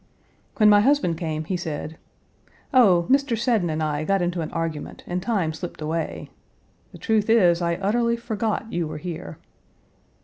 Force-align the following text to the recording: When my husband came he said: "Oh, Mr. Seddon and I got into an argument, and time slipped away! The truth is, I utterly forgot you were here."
When 0.57 0.67
my 0.67 0.81
husband 0.81 1.19
came 1.19 1.43
he 1.43 1.55
said: 1.55 1.99
"Oh, 2.73 3.05
Mr. 3.07 3.37
Seddon 3.37 3.69
and 3.69 3.83
I 3.83 4.03
got 4.03 4.19
into 4.19 4.41
an 4.41 4.49
argument, 4.49 5.03
and 5.05 5.21
time 5.21 5.53
slipped 5.53 5.79
away! 5.79 6.31
The 6.91 6.97
truth 6.97 7.29
is, 7.29 7.61
I 7.61 7.75
utterly 7.75 8.17
forgot 8.17 8.73
you 8.73 8.87
were 8.87 8.97
here." 8.97 9.37